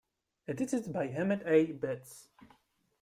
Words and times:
Edited 0.47 0.91
by 0.91 1.09
Emmett 1.09 1.43
A. 1.45 1.73
Betts. 1.73 2.29